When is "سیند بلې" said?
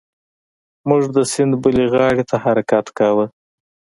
1.31-1.85